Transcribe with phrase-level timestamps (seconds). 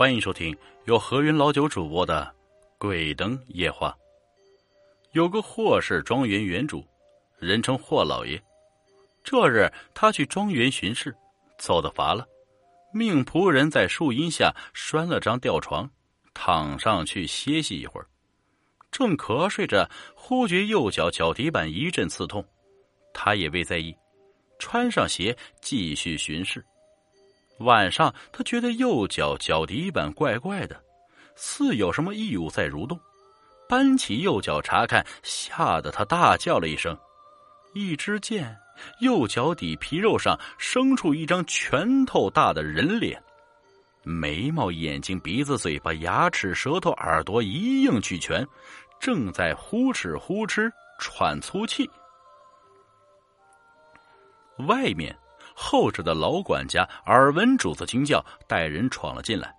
[0.00, 0.56] 欢迎收听
[0.86, 2.24] 由何云老九主播的
[2.78, 3.90] 《鬼灯夜话》。
[5.12, 6.82] 有个霍氏庄园园主，
[7.38, 8.42] 人称霍老爷。
[9.22, 11.14] 这日他去庄园巡视，
[11.58, 12.26] 走得乏了，
[12.94, 15.86] 命仆人在树荫下拴了张吊床，
[16.32, 18.06] 躺上去歇息一会儿。
[18.90, 22.42] 正瞌睡着，忽觉右脚脚底板一阵刺痛，
[23.12, 23.94] 他也未在意，
[24.58, 26.64] 穿上鞋继续巡视。
[27.60, 30.82] 晚上，他觉得右脚脚底板怪怪的，
[31.34, 32.98] 似有什么异物在蠕动。
[33.68, 36.96] 搬起右脚查看，吓得他大叫了一声。
[37.74, 38.56] 一只见
[39.00, 43.22] 右脚底皮肉上生出一张拳头大的人脸，
[44.02, 48.44] 眉毛、眼睛、鼻子、嘴巴、牙齿、舌头、耳朵一应俱全，
[48.98, 51.88] 正在呼哧呼哧喘粗气。
[54.66, 55.14] 外面。
[55.62, 59.54] 后者的老管家耳闻主子惊叫，带人闯了进来。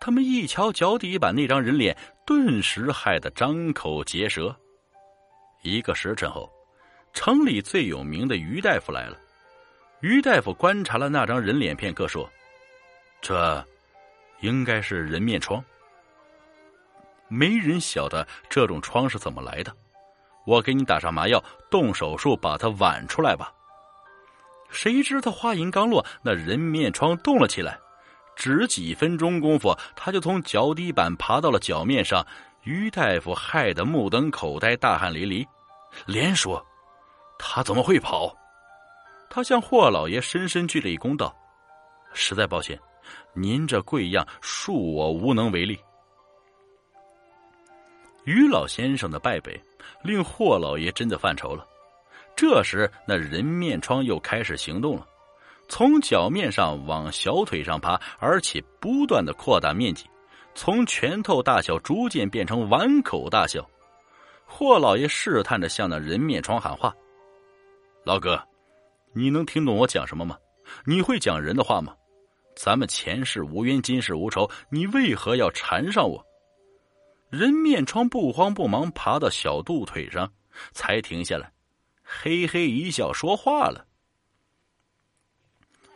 [0.00, 1.96] 他们一瞧脚底板那张人脸，
[2.26, 4.54] 顿时害得张口结舌。
[5.62, 6.50] 一个时辰后，
[7.12, 9.16] 城里最有名的于大夫来了。
[10.00, 12.28] 于大夫观察了那张人脸片刻，说
[13.22, 13.64] ：“这
[14.40, 15.64] 应该是人面疮。
[17.28, 19.72] 没人晓得这种疮是怎么来的。
[20.44, 23.54] 我给你打上麻药，动手术把它剜出来吧。”
[24.74, 27.78] 谁知他话音刚落，那人面疮动了起来，
[28.34, 32.26] 只几分钟功夫，他就从脚底板爬到了脚面上。
[32.64, 35.46] 于大夫害得目瞪口呆，大汗淋漓，
[36.06, 36.64] 连说
[37.38, 38.34] ：“他怎么会跑？”
[39.28, 41.34] 他向霍老爷深深鞠了一躬，道
[42.14, 42.80] ：“实在抱歉，
[43.34, 45.78] 您这贵样，恕我无能为力。”
[48.24, 49.60] 于老先生的败北，
[50.02, 51.66] 令霍老爷真的犯愁了。
[52.36, 55.06] 这时，那人面疮又开始行动了，
[55.68, 60.04] 从脚面上往小腿上爬，而且不断的扩大面积，
[60.54, 63.64] 从拳头大小逐渐变成碗口大小。
[64.46, 66.94] 霍老爷试探着向那人面疮喊话
[68.04, 68.40] ：“老哥，
[69.12, 70.36] 你能听懂我讲什么吗？
[70.84, 71.94] 你会讲人的话吗？
[72.56, 76.24] 咱们前世无冤，今世无仇，你为何要缠上我？”
[77.30, 80.30] 人面疮不慌不忙爬到小肚腿上，
[80.72, 81.50] 才停下来。
[82.04, 83.86] 嘿嘿一笑，说话了：“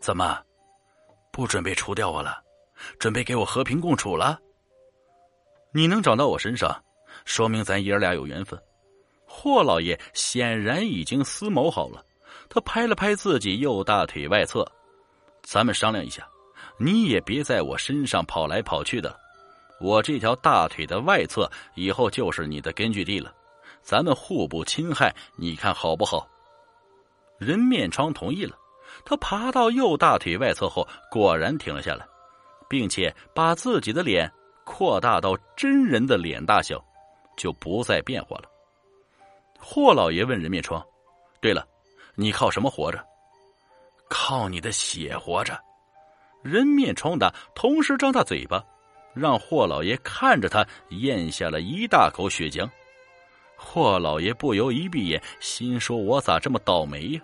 [0.00, 0.40] 怎么，
[1.32, 2.42] 不准备除掉我了？
[2.98, 4.38] 准备给我和平共处了？
[5.72, 6.84] 你能长到我身上，
[7.24, 8.58] 说明咱爷俩有缘分。”
[9.28, 12.02] 霍老爷显然已经思谋好了，
[12.48, 14.64] 他拍了拍自己右大腿外侧
[15.42, 16.26] ：“咱们商量一下，
[16.78, 19.18] 你也别在我身上跑来跑去的，
[19.80, 23.34] 我这条大腿的外侧以后就是你的根据地了。”
[23.86, 26.26] 咱们互不侵害，你看好不好？
[27.38, 28.58] 人面疮同意了。
[29.04, 32.04] 他爬到右大腿外侧后，果然停了下来，
[32.68, 34.28] 并且把自己的脸
[34.64, 36.84] 扩大到真人的脸大小，
[37.36, 38.50] 就不再变化了。
[39.60, 40.84] 霍老爷问人面疮
[41.40, 41.64] ：“对了，
[42.16, 43.04] 你靠什么活着
[44.10, 45.56] ？”“靠你的血活着。”
[46.42, 48.64] 人面疮答，同时张大嘴巴，
[49.14, 52.68] 让霍老爷看着他咽下了一大口血浆。
[53.56, 57.20] 霍老爷不由一闭眼，心说：“我咋这么倒霉呀？”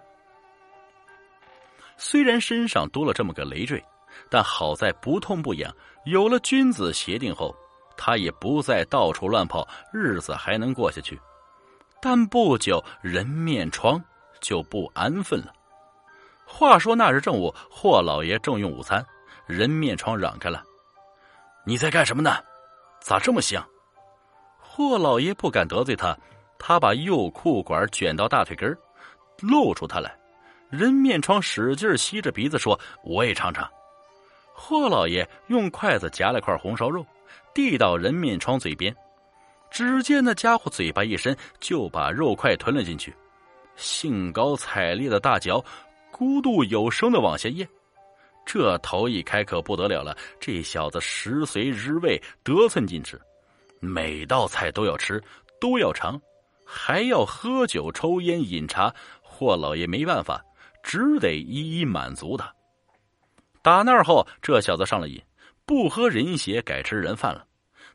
[1.96, 3.82] 虽然身上多了这么个累赘，
[4.28, 5.72] 但好在不痛不痒。
[6.04, 7.54] 有了君子协定后，
[7.96, 11.20] 他也不再到处乱跑，日子还能过下去。
[12.00, 14.02] 但不久，人面疮
[14.40, 15.52] 就不安分了。
[16.44, 19.04] 话说那日正午，霍老爷正用午餐，
[19.46, 20.64] 人面疮嚷开了
[21.64, 22.36] ：“你在干什么呢？
[23.00, 23.64] 咋这么香？”
[24.74, 26.16] 霍老爷不敢得罪他，
[26.58, 28.74] 他把右裤管卷到大腿根
[29.42, 30.18] 露出他来。
[30.70, 33.70] 人面疮使劲吸着鼻子说：“我也尝尝。”
[34.50, 37.04] 霍老爷用筷子夹了块红烧肉，
[37.52, 38.96] 递到人面疮嘴边。
[39.70, 43.14] 只见那家伙嘴巴一伸，就把肉块吞了进去，
[43.76, 45.62] 兴高采烈的大嚼，
[46.10, 47.68] 咕嘟有声的往下咽。
[48.46, 53.20] 这头一开可不得了了，这小子食髓知味，得寸进尺。
[53.84, 55.20] 每道菜都要吃，
[55.60, 56.20] 都要尝，
[56.64, 58.94] 还要喝酒、抽烟、饮茶。
[59.20, 60.40] 霍老爷没办法，
[60.84, 62.54] 只得一一满足他。
[63.60, 65.20] 打那儿后，这小子上了瘾，
[65.66, 67.44] 不喝人血，改吃人饭了。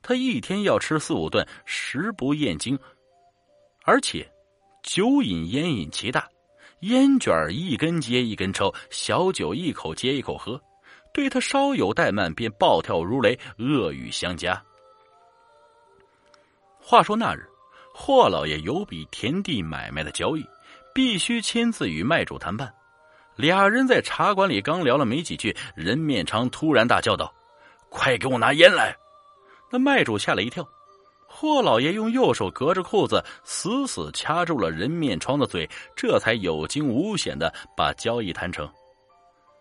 [0.01, 2.77] 他一天要吃四五顿，食不厌精，
[3.85, 4.29] 而且
[4.83, 6.27] 酒瘾烟瘾极大，
[6.81, 10.61] 烟卷一根接一根抽，小酒一口接一口喝。
[11.13, 14.61] 对他稍有怠慢，便暴跳如雷，恶语相加。
[16.89, 17.45] 话说那日，
[17.93, 20.45] 霍老爷有笔田地买卖的交易，
[20.95, 22.73] 必须亲自与卖主谈判。
[23.35, 27.29] 俩人在茶馆里刚聊了没几句，人面长突然大叫道
[27.91, 28.95] ：“快给我拿烟来！
[29.69, 30.65] 那卖主吓了一跳，
[31.27, 38.65] 霍老爷用右手隔着裤子死死掐住了人面疮的嘴，这才有惊无险的把交易谈成。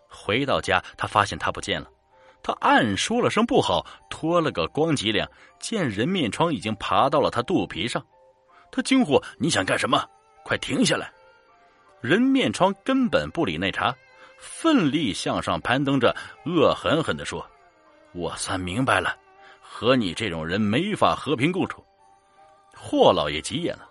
[0.09, 1.91] 回到家，他发现他不见了，
[2.47, 5.29] 他暗说了声不好，脱了个光脊梁，
[5.59, 8.01] 见人面疮已经爬到了他肚皮上，
[8.71, 10.01] 他惊呼：“你想干什么？
[10.45, 11.11] 快停下来！”
[12.01, 13.93] 人面疮根本不理那茬，
[14.39, 16.15] 奋力向上攀登着，
[16.45, 17.45] 恶狠狠的说
[18.15, 19.17] ：“我算明白了。”
[19.61, 21.85] 和你这种人没法和平共处。
[22.77, 23.89] 霍老爷急眼了，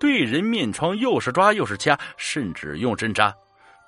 [0.00, 3.36] 对人面疮又是抓又是掐，甚至用针扎，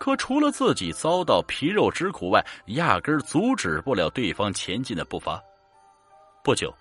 [0.01, 5.39] 可除了自己遭到皮肉之苦外，压根阻止不了对方前进的步伐。
[6.43, 6.75] 不久，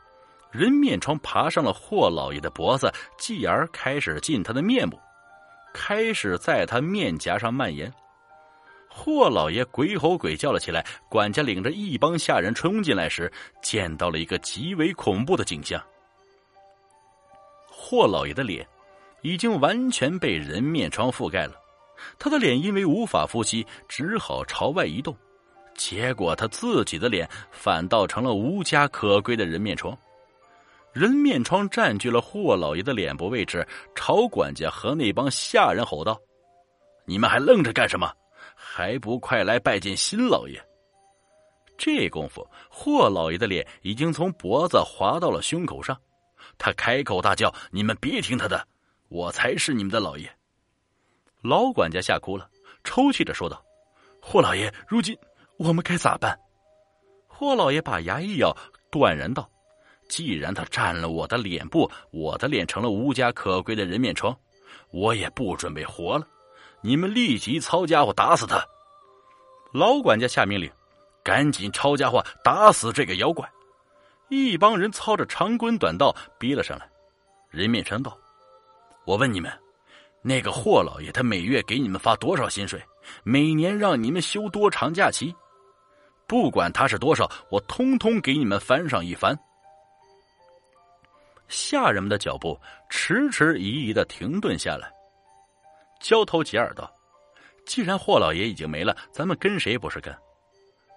[0.52, 4.98] 人面疮爬上了霍老爷的脖子，继而开始进他的面部，
[5.74, 7.94] 开始在他面颊上蔓延。
[8.88, 13.30] 霍老爷鬼吼鬼叫了起来，管家领着一帮下人冲进来时，
[13.62, 15.84] 见到了一个极为恐怖的景象。
[17.70, 18.66] 霍老爷的脸
[19.24, 21.56] 已经完全被人面疮覆盖了，
[22.18, 25.16] 他的脸因为无法呼吸，只好朝外移动，
[25.76, 29.98] 结果他自己的脸反倒成了无家可归的人面疮。
[30.92, 36.20] 人面疮占据了霍老爷的脸部位置，朝管家和那帮下人吼道
[37.06, 38.12] ：“你们还愣着干什么？”
[38.62, 40.60] 还不快来拜见新老爷！
[41.78, 45.98] 这功夫，霍老爷的脸已经从脖子滑到了胸口上，
[46.58, 48.68] 他开口大叫：“你们别听他的，
[49.08, 50.30] 我才是你们的老爷！”
[51.42, 52.50] 老管家吓哭了，
[52.84, 53.64] 抽泣着说道
[54.22, 55.18] ：“霍老爷，如今
[55.58, 56.38] 我们该咋办？”
[57.28, 58.56] 霍老爷把牙一咬，
[58.92, 59.50] 断然道
[60.10, 64.38] ：“既然他占了我的脸部，我的脸成了无家可归的人面疮，
[64.92, 66.28] 我也不准备活了。”
[66.82, 68.66] 你们立即抄家伙打死他！
[69.74, 70.72] 老管家下命令，
[71.22, 73.50] 赶紧抄家伙打死这个妖怪！
[74.30, 76.90] 一帮人操着长棍短刀逼了上来。
[77.50, 78.18] 人面疮道
[79.06, 79.52] ：“我问你们，
[80.22, 82.82] 那个霍老爷他每月给你们发多少薪水？
[83.24, 85.34] 每年让你们休多长假期？
[86.28, 89.38] 不管他是多少，我通通给你们翻上一番！”
[91.48, 94.92] 下人们的脚步迟迟疑疑的停顿下来。
[96.00, 96.92] 交头接耳道
[97.66, 100.16] ：“既然霍老爷已经没了，咱们跟谁不是跟？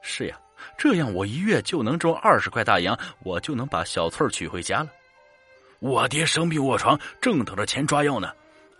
[0.03, 0.39] 是呀，
[0.77, 4.91] 这样我一月就能挣二十块大洋，我就能把小翠娶回家了。
[5.79, 8.31] 我爹生病卧床，正等着钱抓药呢。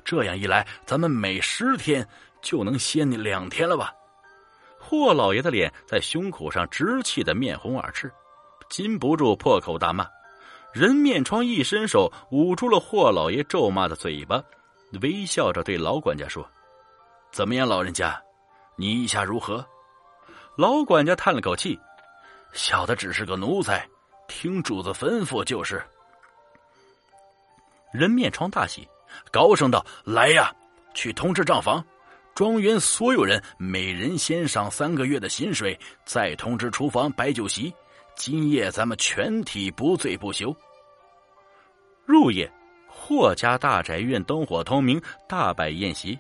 [0.05, 2.07] 这样一来，咱们每十天
[2.41, 3.93] 就能歇你两天了吧？”
[4.79, 8.13] 霍老爷的脸在胸口上直气得面红耳赤，
[8.69, 10.07] 禁不住破口大骂。
[10.73, 14.43] 人面疮一伸手捂住了霍老爷咒骂的嘴巴。
[15.01, 16.47] 微笑着对老管家说
[17.33, 18.21] ：“怎么样，老人家，
[18.77, 19.65] 你意下如何？”
[20.59, 21.79] 老管家叹了口气
[22.53, 23.89] ：“小的只是个奴才，
[24.29, 25.83] 听主子吩咐就是。”
[27.91, 28.87] 人面疮大喜，
[29.31, 30.55] 高声道：“来呀，
[30.95, 31.85] 去通知账房，
[32.35, 37.73] 庄园所有人每人先赏三个月的薪水，再通知厨房摆酒席。
[38.15, 40.55] 今夜咱们全体不醉不休。”
[42.07, 42.51] 入夜。
[42.95, 46.17] 霍家大宅院灯火通明，大摆宴席。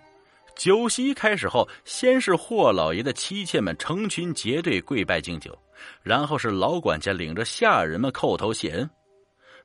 [0.56, 5.56] 酒席开始后，先是霍老爷的妻妾们成群结队跪拜敬酒，
[6.02, 8.90] 然后是老管家领着下人们叩头谢恩。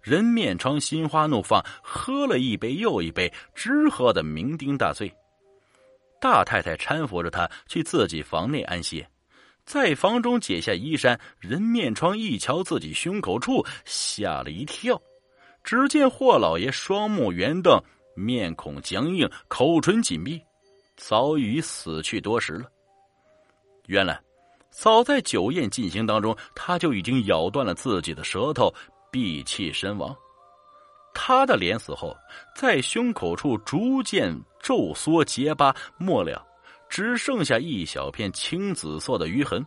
[0.01, 5.11] 人面疮心花怒放，喝了一杯又一杯，直喝得酩酊大醉。
[6.19, 9.07] 大太太搀扶着他去自己房内安歇，
[9.65, 14.99] 在房中解下衣衫，人面疮一瞧自己胸口处，吓了一跳。
[15.63, 17.79] 只见霍老爷双目圆瞪，
[18.15, 20.41] 面孔僵硬，口唇紧闭，
[20.95, 22.65] 早已死去多时了。
[23.87, 24.19] 原来，
[24.71, 28.73] 早在酒宴进行当中，他就已经咬断了自己的舌头，
[29.17, 30.15] 闭气身亡。
[31.11, 32.15] 他的脸死后，
[32.55, 34.31] 在胸口处逐渐
[34.61, 36.45] 皱缩结疤，末了
[36.87, 39.65] 只剩下一小片青紫色的淤痕，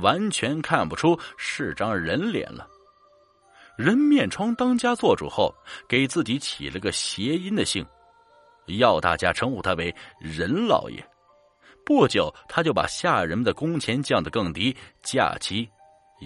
[0.00, 2.66] 完全看不出是张人脸了。
[3.76, 5.54] 人面疮当家做主后，
[5.86, 7.84] 给自己起了个谐音的姓，
[8.78, 11.06] 要大家称呼他为任老爷。
[11.84, 15.68] 不久，他就把下人们的工钱降得更低，假期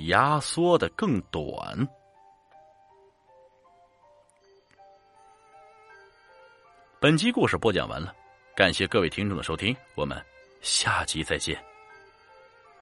[0.07, 1.89] 压缩的更短。
[7.07, 8.13] 本集故事播讲完了，
[8.57, 10.21] 感谢各位听众的收听，我们
[10.61, 11.57] 下集再见。